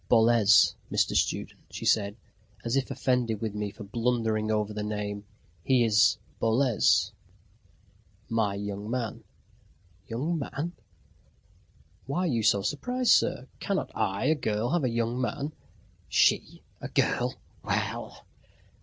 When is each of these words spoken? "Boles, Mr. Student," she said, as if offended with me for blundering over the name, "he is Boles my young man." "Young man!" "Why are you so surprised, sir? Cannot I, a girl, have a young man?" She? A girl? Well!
"Boles, 0.09 0.75
Mr. 0.91 1.15
Student," 1.15 1.59
she 1.69 1.85
said, 1.85 2.17
as 2.65 2.75
if 2.75 2.89
offended 2.89 3.39
with 3.39 3.53
me 3.53 3.69
for 3.69 3.83
blundering 3.83 4.49
over 4.49 4.73
the 4.73 4.81
name, 4.81 5.25
"he 5.63 5.83
is 5.85 6.17
Boles 6.39 7.11
my 8.27 8.55
young 8.55 8.89
man." 8.89 9.23
"Young 10.07 10.39
man!" 10.39 10.71
"Why 12.07 12.21
are 12.21 12.25
you 12.25 12.41
so 12.41 12.63
surprised, 12.63 13.11
sir? 13.11 13.45
Cannot 13.59 13.91
I, 13.93 14.25
a 14.25 14.33
girl, 14.35 14.71
have 14.71 14.83
a 14.83 14.89
young 14.89 15.21
man?" 15.21 15.51
She? 16.09 16.63
A 16.81 16.87
girl? 16.87 17.35
Well! 17.63 18.25